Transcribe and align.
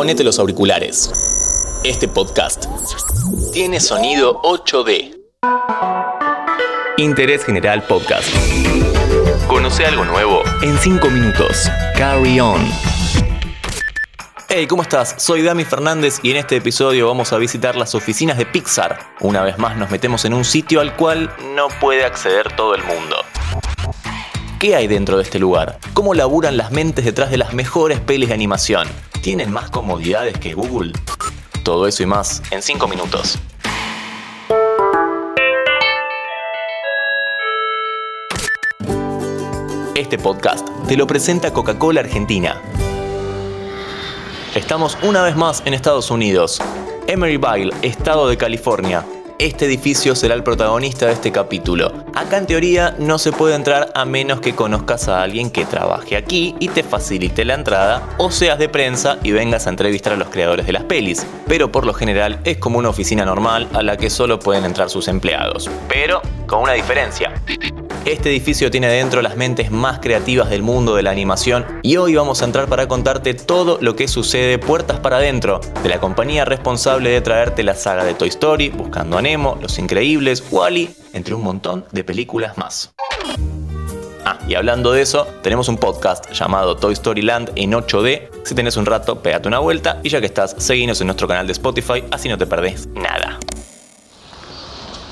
ponete 0.00 0.24
los 0.24 0.38
auriculares. 0.38 1.12
Este 1.84 2.08
podcast 2.08 2.64
tiene 3.52 3.78
sonido 3.80 4.40
8D. 4.40 5.14
Interés 6.96 7.44
General 7.44 7.82
Podcast. 7.82 8.26
Conoce 9.46 9.84
algo 9.84 10.06
nuevo 10.06 10.40
en 10.62 10.78
5 10.78 11.10
minutos. 11.10 11.68
Carry 11.98 12.40
on. 12.40 12.66
Hey, 14.48 14.66
¿cómo 14.66 14.80
estás? 14.80 15.16
Soy 15.18 15.42
Dami 15.42 15.64
Fernández 15.64 16.20
y 16.22 16.30
en 16.30 16.38
este 16.38 16.56
episodio 16.56 17.06
vamos 17.06 17.34
a 17.34 17.36
visitar 17.36 17.76
las 17.76 17.94
oficinas 17.94 18.38
de 18.38 18.46
Pixar. 18.46 18.98
Una 19.20 19.42
vez 19.42 19.58
más 19.58 19.76
nos 19.76 19.90
metemos 19.90 20.24
en 20.24 20.32
un 20.32 20.46
sitio 20.46 20.80
al 20.80 20.96
cual 20.96 21.30
no 21.54 21.68
puede 21.78 22.06
acceder 22.06 22.56
todo 22.56 22.74
el 22.74 22.82
mundo. 22.84 23.16
¿Qué 24.58 24.76
hay 24.76 24.86
dentro 24.86 25.18
de 25.18 25.24
este 25.24 25.38
lugar? 25.38 25.78
¿Cómo 25.92 26.14
laburan 26.14 26.56
las 26.56 26.70
mentes 26.70 27.04
detrás 27.04 27.30
de 27.30 27.36
las 27.36 27.52
mejores 27.52 28.00
pelis 28.00 28.30
de 28.30 28.34
animación? 28.34 28.88
¿Tienen 29.22 29.52
más 29.52 29.68
comodidades 29.68 30.38
que 30.38 30.54
Google? 30.54 30.92
Todo 31.62 31.86
eso 31.86 32.02
y 32.02 32.06
más 32.06 32.42
en 32.50 32.62
5 32.62 32.88
minutos. 32.88 33.38
Este 39.94 40.16
podcast 40.16 40.66
te 40.88 40.96
lo 40.96 41.06
presenta 41.06 41.52
Coca-Cola 41.52 42.00
Argentina. 42.00 42.62
Estamos 44.54 44.96
una 45.02 45.22
vez 45.22 45.36
más 45.36 45.62
en 45.66 45.74
Estados 45.74 46.10
Unidos. 46.10 46.58
Emeryville, 47.06 47.74
estado 47.82 48.26
de 48.26 48.38
California, 48.38 49.04
este 49.40 49.64
edificio 49.64 50.14
será 50.14 50.34
el 50.34 50.42
protagonista 50.42 51.06
de 51.06 51.12
este 51.14 51.32
capítulo. 51.32 52.04
Acá 52.14 52.36
en 52.36 52.46
teoría 52.46 52.94
no 52.98 53.18
se 53.18 53.32
puede 53.32 53.54
entrar 53.54 53.90
a 53.94 54.04
menos 54.04 54.40
que 54.42 54.54
conozcas 54.54 55.08
a 55.08 55.22
alguien 55.22 55.50
que 55.50 55.64
trabaje 55.64 56.14
aquí 56.18 56.54
y 56.60 56.68
te 56.68 56.82
facilite 56.82 57.46
la 57.46 57.54
entrada, 57.54 58.06
o 58.18 58.30
seas 58.30 58.58
de 58.58 58.68
prensa 58.68 59.16
y 59.22 59.32
vengas 59.32 59.66
a 59.66 59.70
entrevistar 59.70 60.12
a 60.12 60.16
los 60.16 60.28
creadores 60.28 60.66
de 60.66 60.74
las 60.74 60.84
pelis. 60.84 61.26
Pero 61.48 61.72
por 61.72 61.86
lo 61.86 61.94
general 61.94 62.38
es 62.44 62.58
como 62.58 62.78
una 62.78 62.90
oficina 62.90 63.24
normal 63.24 63.66
a 63.72 63.82
la 63.82 63.96
que 63.96 64.10
solo 64.10 64.38
pueden 64.38 64.66
entrar 64.66 64.90
sus 64.90 65.08
empleados. 65.08 65.70
Pero 65.88 66.20
con 66.46 66.60
una 66.60 66.74
diferencia. 66.74 67.32
Este 68.06 68.30
edificio 68.30 68.70
tiene 68.70 68.88
dentro 68.88 69.20
las 69.20 69.36
mentes 69.36 69.70
más 69.70 69.98
creativas 69.98 70.48
del 70.48 70.62
mundo 70.62 70.96
de 70.96 71.02
la 71.02 71.10
animación 71.10 71.66
y 71.82 71.98
hoy 71.98 72.14
vamos 72.14 72.40
a 72.40 72.46
entrar 72.46 72.66
para 72.66 72.88
contarte 72.88 73.34
todo 73.34 73.76
lo 73.82 73.94
que 73.94 74.08
sucede 74.08 74.58
puertas 74.58 74.98
para 75.00 75.18
adentro 75.18 75.60
de 75.82 75.88
la 75.90 76.00
compañía 76.00 76.46
responsable 76.46 77.10
de 77.10 77.20
traerte 77.20 77.62
la 77.62 77.74
saga 77.74 78.04
de 78.04 78.14
Toy 78.14 78.28
Story, 78.28 78.70
Buscando 78.70 79.18
a 79.18 79.22
Nemo, 79.22 79.58
Los 79.60 79.78
Increíbles, 79.78 80.42
Wally, 80.50 80.90
entre 81.12 81.34
un 81.34 81.42
montón 81.42 81.84
de 81.92 82.02
películas 82.02 82.56
más. 82.56 82.94
Ah, 84.24 84.38
y 84.48 84.54
hablando 84.54 84.92
de 84.92 85.02
eso, 85.02 85.26
tenemos 85.42 85.68
un 85.68 85.76
podcast 85.76 86.30
llamado 86.32 86.76
Toy 86.76 86.94
Story 86.94 87.20
Land 87.20 87.52
en 87.56 87.72
8D. 87.72 88.30
Si 88.44 88.54
tenés 88.54 88.78
un 88.78 88.86
rato, 88.86 89.22
pégate 89.22 89.46
una 89.46 89.58
vuelta 89.58 90.00
y 90.02 90.08
ya 90.08 90.20
que 90.20 90.26
estás, 90.26 90.56
seguinos 90.58 91.02
en 91.02 91.08
nuestro 91.08 91.28
canal 91.28 91.46
de 91.46 91.52
Spotify, 91.52 92.02
así 92.10 92.30
no 92.30 92.38
te 92.38 92.46
perdés 92.46 92.88
nada. 92.94 93.38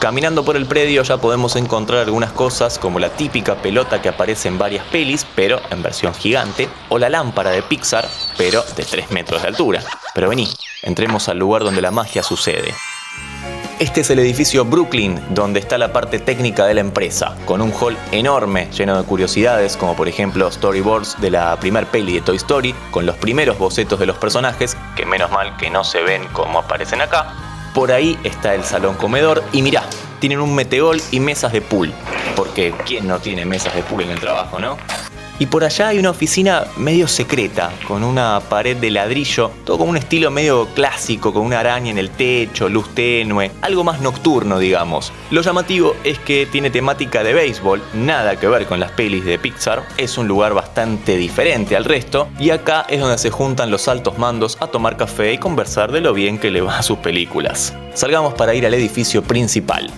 Caminando 0.00 0.44
por 0.44 0.56
el 0.56 0.66
predio 0.66 1.02
ya 1.02 1.16
podemos 1.16 1.56
encontrar 1.56 2.00
algunas 2.00 2.32
cosas 2.32 2.78
como 2.78 2.98
la 2.98 3.10
típica 3.10 3.54
pelota 3.56 4.02
que 4.02 4.10
aparece 4.10 4.48
en 4.48 4.58
varias 4.58 4.84
pelis, 4.86 5.26
pero 5.34 5.60
en 5.70 5.82
versión 5.82 6.14
gigante, 6.14 6.68
o 6.90 6.98
la 6.98 7.08
lámpara 7.08 7.50
de 7.50 7.62
Pixar, 7.62 8.06
pero 8.36 8.62
de 8.76 8.84
3 8.84 9.10
metros 9.12 9.42
de 9.42 9.48
altura. 9.48 9.82
Pero 10.14 10.28
vení, 10.28 10.48
entremos 10.82 11.28
al 11.28 11.38
lugar 11.38 11.64
donde 11.64 11.80
la 11.80 11.90
magia 11.90 12.22
sucede. 12.22 12.74
Este 13.80 14.02
es 14.02 14.10
el 14.10 14.20
edificio 14.20 14.64
Brooklyn, 14.64 15.20
donde 15.30 15.58
está 15.58 15.78
la 15.78 15.92
parte 15.92 16.20
técnica 16.20 16.64
de 16.64 16.74
la 16.74 16.80
empresa, 16.80 17.36
con 17.44 17.60
un 17.60 17.72
hall 17.72 17.96
enorme 18.12 18.68
lleno 18.70 18.96
de 18.96 19.04
curiosidades, 19.04 19.76
como 19.76 19.96
por 19.96 20.06
ejemplo 20.06 20.50
storyboards 20.50 21.20
de 21.20 21.30
la 21.30 21.56
primer 21.58 21.86
peli 21.86 22.14
de 22.14 22.20
Toy 22.20 22.36
Story, 22.36 22.74
con 22.92 23.04
los 23.04 23.16
primeros 23.16 23.58
bocetos 23.58 23.98
de 23.98 24.06
los 24.06 24.16
personajes, 24.16 24.76
que 24.94 25.04
menos 25.04 25.30
mal 25.32 25.56
que 25.56 25.70
no 25.70 25.82
se 25.82 26.02
ven 26.02 26.24
como 26.28 26.60
aparecen 26.60 27.00
acá, 27.00 27.34
por 27.74 27.92
ahí 27.92 28.18
está 28.24 28.54
el 28.54 28.64
salón 28.64 28.94
comedor 28.94 29.42
y 29.52 29.60
mirá, 29.60 29.82
tienen 30.20 30.40
un 30.40 30.54
metegol 30.54 31.02
y 31.10 31.20
mesas 31.20 31.52
de 31.52 31.60
pool. 31.60 31.92
Porque 32.36 32.72
¿quién 32.86 33.06
no 33.06 33.18
tiene 33.18 33.44
mesas 33.44 33.74
de 33.74 33.82
pool 33.82 34.04
en 34.04 34.10
el 34.10 34.20
trabajo, 34.20 34.58
no? 34.58 34.78
Y 35.38 35.46
por 35.46 35.64
allá 35.64 35.88
hay 35.88 35.98
una 35.98 36.10
oficina 36.10 36.64
medio 36.76 37.08
secreta, 37.08 37.72
con 37.88 38.04
una 38.04 38.40
pared 38.48 38.76
de 38.76 38.90
ladrillo, 38.90 39.50
todo 39.64 39.78
con 39.78 39.88
un 39.88 39.96
estilo 39.96 40.30
medio 40.30 40.68
clásico, 40.74 41.32
con 41.32 41.42
una 41.42 41.60
araña 41.60 41.90
en 41.90 41.98
el 41.98 42.10
techo, 42.10 42.68
luz 42.68 42.94
tenue, 42.94 43.50
algo 43.60 43.82
más 43.82 44.00
nocturno, 44.00 44.58
digamos. 44.58 45.12
Lo 45.30 45.42
llamativo 45.42 45.96
es 46.04 46.18
que 46.20 46.46
tiene 46.46 46.70
temática 46.70 47.24
de 47.24 47.34
béisbol, 47.34 47.82
nada 47.94 48.36
que 48.36 48.46
ver 48.46 48.66
con 48.66 48.78
las 48.78 48.92
pelis 48.92 49.24
de 49.24 49.38
Pixar, 49.38 49.84
es 49.96 50.18
un 50.18 50.28
lugar 50.28 50.54
bastante 50.54 51.16
diferente 51.16 51.76
al 51.76 51.84
resto, 51.84 52.28
y 52.38 52.50
acá 52.50 52.86
es 52.88 53.00
donde 53.00 53.18
se 53.18 53.30
juntan 53.30 53.70
los 53.70 53.88
altos 53.88 54.18
mandos 54.18 54.56
a 54.60 54.68
tomar 54.68 54.96
café 54.96 55.32
y 55.32 55.38
conversar 55.38 55.90
de 55.90 56.00
lo 56.00 56.14
bien 56.14 56.38
que 56.38 56.52
le 56.52 56.60
va 56.60 56.78
a 56.78 56.82
sus 56.82 56.98
películas. 56.98 57.74
Salgamos 57.94 58.34
para 58.34 58.54
ir 58.54 58.66
al 58.66 58.74
edificio 58.74 59.22
principal. 59.22 59.90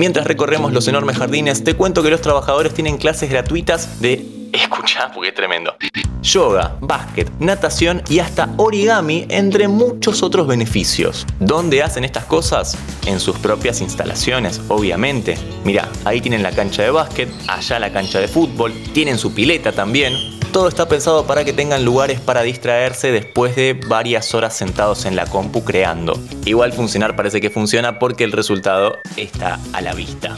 Mientras 0.00 0.26
recorremos 0.26 0.72
los 0.72 0.88
enormes 0.88 1.18
jardines, 1.18 1.62
te 1.62 1.74
cuento 1.74 2.02
que 2.02 2.08
los 2.08 2.22
trabajadores 2.22 2.72
tienen 2.72 2.96
clases 2.96 3.28
gratuitas 3.28 4.00
de... 4.00 4.48
Escucha, 4.50 5.12
porque 5.12 5.28
es 5.28 5.34
tremendo. 5.34 5.76
Yoga, 6.22 6.74
básquet, 6.80 7.30
natación 7.38 8.02
y 8.08 8.18
hasta 8.20 8.48
origami, 8.56 9.26
entre 9.28 9.68
muchos 9.68 10.22
otros 10.22 10.46
beneficios. 10.46 11.26
¿Dónde 11.38 11.82
hacen 11.82 12.04
estas 12.04 12.24
cosas? 12.24 12.78
En 13.04 13.20
sus 13.20 13.36
propias 13.36 13.82
instalaciones, 13.82 14.62
obviamente. 14.68 15.36
Mira, 15.64 15.86
ahí 16.06 16.22
tienen 16.22 16.42
la 16.42 16.52
cancha 16.52 16.82
de 16.82 16.90
básquet, 16.90 17.28
allá 17.46 17.78
la 17.78 17.92
cancha 17.92 18.20
de 18.20 18.28
fútbol, 18.28 18.72
tienen 18.94 19.18
su 19.18 19.34
pileta 19.34 19.70
también, 19.72 20.14
todo 20.50 20.68
está 20.68 20.88
pensado 20.88 21.26
para 21.26 21.44
que 21.44 21.52
tengan 21.52 21.84
lugares 21.84 22.20
para 22.20 22.42
distraerse 22.42 23.12
después 23.12 23.56
de 23.56 23.78
varias 23.86 24.34
horas 24.34 24.56
sentados 24.56 25.04
en 25.04 25.16
la 25.16 25.26
compu 25.26 25.64
creando. 25.64 26.18
Igual 26.44 26.72
funcionar 26.72 27.16
parece 27.16 27.40
que 27.40 27.50
funciona 27.50 27.98
porque 27.98 28.24
el 28.24 28.32
resultado 28.32 29.00
está 29.16 29.58
a 29.72 29.80
la 29.80 29.94
vista. 29.94 30.36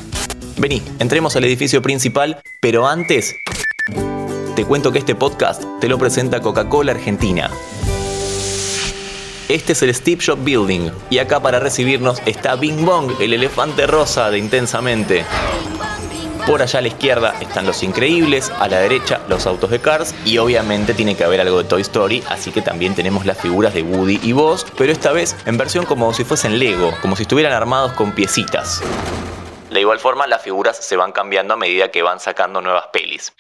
Vení, 0.58 0.82
entremos 0.98 1.34
al 1.36 1.44
edificio 1.44 1.82
principal, 1.82 2.42
pero 2.60 2.86
antes 2.86 3.36
te 4.54 4.64
cuento 4.64 4.92
que 4.92 4.98
este 4.98 5.14
podcast 5.14 5.64
te 5.80 5.88
lo 5.88 5.98
presenta 5.98 6.40
Coca-Cola 6.40 6.92
Argentina. 6.92 7.50
Este 9.48 9.72
es 9.72 9.82
el 9.82 9.94
Steve 9.94 10.20
Shop 10.20 10.38
Building 10.42 10.90
y 11.10 11.18
acá 11.18 11.40
para 11.40 11.58
recibirnos 11.58 12.22
está 12.26 12.56
Bing 12.56 12.84
Bong, 12.84 13.12
el 13.20 13.32
elefante 13.32 13.86
rosa 13.86 14.30
de 14.30 14.38
Intensamente. 14.38 15.24
Por 16.46 16.60
allá 16.60 16.80
a 16.80 16.82
la 16.82 16.88
izquierda 16.88 17.34
están 17.40 17.66
los 17.66 17.84
increíbles, 17.84 18.50
a 18.58 18.66
la 18.66 18.80
derecha 18.80 19.20
los 19.28 19.46
autos 19.46 19.70
de 19.70 19.80
Cars 19.80 20.12
y 20.24 20.38
obviamente 20.38 20.92
tiene 20.92 21.14
que 21.14 21.22
haber 21.22 21.40
algo 21.40 21.62
de 21.62 21.68
Toy 21.68 21.82
Story, 21.82 22.24
así 22.28 22.50
que 22.50 22.62
también 22.62 22.96
tenemos 22.96 23.24
las 23.26 23.38
figuras 23.38 23.74
de 23.74 23.82
Woody 23.82 24.18
y 24.24 24.32
Buzz, 24.32 24.66
pero 24.76 24.90
esta 24.90 25.12
vez 25.12 25.36
en 25.46 25.56
versión 25.56 25.86
como 25.86 26.12
si 26.12 26.24
fuesen 26.24 26.58
Lego, 26.58 26.92
como 27.00 27.14
si 27.14 27.22
estuvieran 27.22 27.52
armados 27.52 27.92
con 27.92 28.12
piecitas. 28.12 28.82
De 29.70 29.80
igual 29.80 30.00
forma, 30.00 30.26
las 30.26 30.42
figuras 30.42 30.76
se 30.76 30.96
van 30.96 31.12
cambiando 31.12 31.54
a 31.54 31.56
medida 31.56 31.90
que 31.90 32.02
van 32.02 32.18
sacando 32.18 32.60
nuevas 32.60 32.86
pelis. 32.92 33.32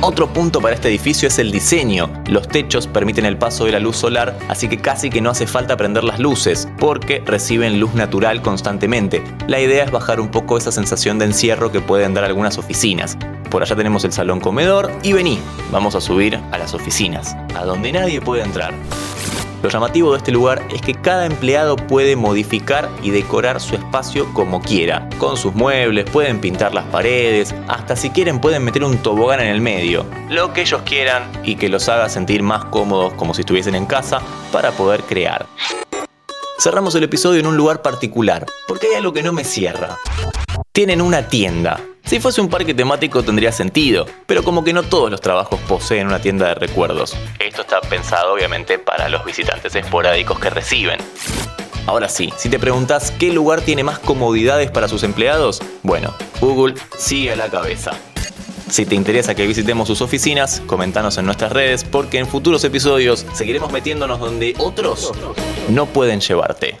Otro 0.00 0.32
punto 0.32 0.60
para 0.60 0.76
este 0.76 0.88
edificio 0.88 1.26
es 1.26 1.40
el 1.40 1.50
diseño. 1.50 2.08
Los 2.28 2.46
techos 2.46 2.86
permiten 2.86 3.26
el 3.26 3.36
paso 3.36 3.64
de 3.64 3.72
la 3.72 3.80
luz 3.80 3.96
solar, 3.96 4.38
así 4.48 4.68
que 4.68 4.78
casi 4.78 5.10
que 5.10 5.20
no 5.20 5.28
hace 5.28 5.48
falta 5.48 5.76
prender 5.76 6.04
las 6.04 6.20
luces, 6.20 6.68
porque 6.78 7.20
reciben 7.26 7.80
luz 7.80 7.94
natural 7.94 8.40
constantemente. 8.40 9.24
La 9.48 9.60
idea 9.60 9.82
es 9.82 9.90
bajar 9.90 10.20
un 10.20 10.30
poco 10.30 10.56
esa 10.56 10.70
sensación 10.70 11.18
de 11.18 11.24
encierro 11.24 11.72
que 11.72 11.80
pueden 11.80 12.14
dar 12.14 12.22
algunas 12.22 12.58
oficinas. 12.58 13.18
Por 13.50 13.62
allá 13.62 13.74
tenemos 13.74 14.04
el 14.04 14.12
salón 14.12 14.38
comedor 14.38 14.92
y 15.02 15.14
vení, 15.14 15.40
vamos 15.72 15.96
a 15.96 16.00
subir 16.00 16.38
a 16.52 16.58
las 16.58 16.74
oficinas, 16.74 17.36
a 17.56 17.64
donde 17.64 17.90
nadie 17.90 18.20
puede 18.20 18.44
entrar. 18.44 18.72
Lo 19.62 19.68
llamativo 19.68 20.12
de 20.12 20.18
este 20.18 20.30
lugar 20.30 20.62
es 20.72 20.80
que 20.80 20.94
cada 20.94 21.26
empleado 21.26 21.74
puede 21.74 22.14
modificar 22.14 22.88
y 23.02 23.10
decorar 23.10 23.60
su 23.60 23.74
espacio 23.74 24.32
como 24.32 24.62
quiera. 24.62 25.08
Con 25.18 25.36
sus 25.36 25.52
muebles, 25.52 26.08
pueden 26.08 26.40
pintar 26.40 26.74
las 26.74 26.84
paredes, 26.86 27.54
hasta 27.66 27.96
si 27.96 28.10
quieren 28.10 28.40
pueden 28.40 28.64
meter 28.64 28.84
un 28.84 28.98
tobogán 28.98 29.40
en 29.40 29.48
el 29.48 29.60
medio. 29.60 30.06
Lo 30.30 30.52
que 30.52 30.60
ellos 30.60 30.82
quieran 30.84 31.28
y 31.42 31.56
que 31.56 31.68
los 31.68 31.88
haga 31.88 32.08
sentir 32.08 32.42
más 32.42 32.66
cómodos 32.66 33.14
como 33.14 33.34
si 33.34 33.40
estuviesen 33.40 33.74
en 33.74 33.86
casa 33.86 34.20
para 34.52 34.70
poder 34.70 35.02
crear. 35.02 35.46
Cerramos 36.60 36.94
el 36.94 37.04
episodio 37.04 37.40
en 37.40 37.46
un 37.46 37.56
lugar 37.56 37.82
particular, 37.82 38.46
porque 38.68 38.88
hay 38.88 38.94
algo 38.94 39.12
que 39.12 39.22
no 39.22 39.32
me 39.32 39.44
cierra. 39.44 39.96
Tienen 40.72 41.00
una 41.00 41.28
tienda, 41.28 41.80
si 42.08 42.20
fuese 42.20 42.40
un 42.40 42.48
parque 42.48 42.72
temático 42.72 43.22
tendría 43.22 43.52
sentido, 43.52 44.06
pero 44.26 44.42
como 44.42 44.64
que 44.64 44.72
no 44.72 44.82
todos 44.82 45.10
los 45.10 45.20
trabajos 45.20 45.60
poseen 45.68 46.06
una 46.06 46.20
tienda 46.20 46.48
de 46.48 46.54
recuerdos. 46.54 47.14
Esto 47.38 47.60
está 47.60 47.82
pensado 47.82 48.32
obviamente 48.32 48.78
para 48.78 49.10
los 49.10 49.26
visitantes 49.26 49.74
esporádicos 49.74 50.38
que 50.38 50.48
reciben. 50.48 50.98
Ahora 51.86 52.08
sí, 52.08 52.32
si 52.38 52.48
te 52.48 52.58
preguntas 52.58 53.10
qué 53.10 53.30
lugar 53.30 53.60
tiene 53.60 53.84
más 53.84 53.98
comodidades 53.98 54.70
para 54.70 54.88
sus 54.88 55.02
empleados, 55.02 55.60
bueno, 55.82 56.14
Google 56.40 56.76
sigue 56.96 57.32
a 57.32 57.36
la 57.36 57.50
cabeza. 57.50 57.92
Si 58.70 58.86
te 58.86 58.94
interesa 58.94 59.34
que 59.34 59.46
visitemos 59.46 59.86
sus 59.86 60.00
oficinas, 60.00 60.62
comentanos 60.66 61.18
en 61.18 61.26
nuestras 61.26 61.52
redes 61.52 61.84
porque 61.84 62.18
en 62.18 62.26
futuros 62.26 62.64
episodios 62.64 63.26
seguiremos 63.34 63.70
metiéndonos 63.70 64.18
donde 64.18 64.54
otros 64.58 65.12
no 65.68 65.84
pueden 65.84 66.20
llevarte. 66.20 66.80